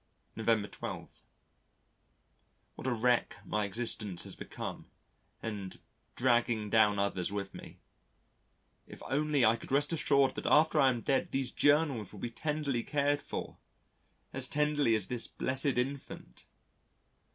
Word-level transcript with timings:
November 0.35 0.67
12. 0.67 1.21
What 2.73 2.87
a 2.87 2.91
wreck 2.91 3.35
my 3.45 3.65
existence 3.65 4.23
has 4.23 4.35
become 4.35 4.87
and 5.43 5.79
dragging 6.15 6.71
down 6.71 6.97
others 6.97 7.31
with 7.31 7.53
me. 7.53 7.77
If 8.87 9.03
only 9.07 9.45
I 9.45 9.55
could 9.57 9.71
rest 9.71 9.93
assured 9.93 10.33
that 10.33 10.47
after 10.47 10.79
I 10.81 10.89
am 10.89 11.01
dead 11.01 11.29
these 11.29 11.51
Journals 11.51 12.11
will 12.11 12.19
be 12.19 12.31
tenderly 12.31 12.81
cared 12.81 13.21
for 13.21 13.59
as 14.33 14.47
tenderly 14.47 14.95
as 14.95 15.05
this 15.07 15.27
blessed 15.27 15.77
infant! 15.77 16.45